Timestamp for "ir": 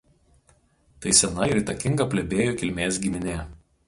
1.51-1.59